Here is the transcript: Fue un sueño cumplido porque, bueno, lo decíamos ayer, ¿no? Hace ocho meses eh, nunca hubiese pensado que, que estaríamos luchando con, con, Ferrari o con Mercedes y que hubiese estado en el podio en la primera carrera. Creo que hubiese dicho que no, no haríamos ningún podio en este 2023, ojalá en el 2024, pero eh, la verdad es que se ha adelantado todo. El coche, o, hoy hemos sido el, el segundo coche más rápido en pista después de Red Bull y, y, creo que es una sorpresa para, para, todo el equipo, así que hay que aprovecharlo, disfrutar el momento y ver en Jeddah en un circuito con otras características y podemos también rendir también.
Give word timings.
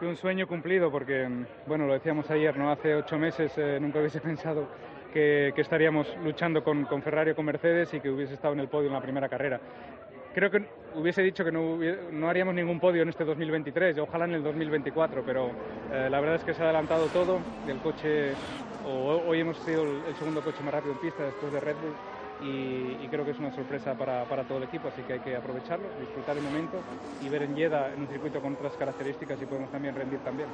Fue 0.00 0.08
un 0.08 0.16
sueño 0.16 0.46
cumplido 0.48 0.90
porque, 0.90 1.28
bueno, 1.66 1.86
lo 1.86 1.92
decíamos 1.92 2.30
ayer, 2.30 2.56
¿no? 2.56 2.72
Hace 2.72 2.94
ocho 2.94 3.18
meses 3.18 3.52
eh, 3.58 3.76
nunca 3.78 3.98
hubiese 3.98 4.18
pensado 4.22 4.66
que, 5.12 5.52
que 5.54 5.60
estaríamos 5.60 6.08
luchando 6.24 6.64
con, 6.64 6.86
con, 6.86 7.02
Ferrari 7.02 7.32
o 7.32 7.36
con 7.36 7.44
Mercedes 7.44 7.92
y 7.92 8.00
que 8.00 8.08
hubiese 8.08 8.32
estado 8.32 8.54
en 8.54 8.60
el 8.60 8.68
podio 8.68 8.86
en 8.86 8.94
la 8.94 9.02
primera 9.02 9.28
carrera. 9.28 9.60
Creo 10.32 10.50
que 10.50 10.64
hubiese 10.94 11.20
dicho 11.20 11.44
que 11.44 11.52
no, 11.52 11.78
no 12.12 12.30
haríamos 12.30 12.54
ningún 12.54 12.80
podio 12.80 13.02
en 13.02 13.10
este 13.10 13.26
2023, 13.26 13.98
ojalá 13.98 14.24
en 14.24 14.36
el 14.36 14.42
2024, 14.42 15.22
pero 15.22 15.50
eh, 15.92 16.08
la 16.10 16.18
verdad 16.18 16.36
es 16.36 16.44
que 16.44 16.54
se 16.54 16.62
ha 16.62 16.64
adelantado 16.64 17.04
todo. 17.08 17.38
El 17.68 17.76
coche, 17.80 18.32
o, 18.86 19.22
hoy 19.26 19.40
hemos 19.40 19.58
sido 19.58 19.82
el, 19.82 20.00
el 20.08 20.14
segundo 20.14 20.40
coche 20.40 20.62
más 20.64 20.72
rápido 20.72 20.94
en 20.94 21.00
pista 21.00 21.24
después 21.24 21.52
de 21.52 21.60
Red 21.60 21.76
Bull 21.76 22.19
y, 22.42 23.04
y, 23.04 23.08
creo 23.10 23.24
que 23.24 23.32
es 23.32 23.38
una 23.38 23.54
sorpresa 23.54 23.94
para, 23.94 24.24
para, 24.24 24.44
todo 24.44 24.58
el 24.58 24.64
equipo, 24.64 24.88
así 24.88 25.02
que 25.02 25.14
hay 25.14 25.20
que 25.20 25.36
aprovecharlo, 25.36 25.86
disfrutar 26.00 26.36
el 26.36 26.42
momento 26.42 26.78
y 27.22 27.28
ver 27.28 27.42
en 27.42 27.56
Jeddah 27.56 27.92
en 27.92 28.00
un 28.00 28.08
circuito 28.08 28.40
con 28.40 28.54
otras 28.54 28.72
características 28.74 29.40
y 29.42 29.46
podemos 29.46 29.70
también 29.70 29.94
rendir 29.94 30.20
también. 30.20 30.48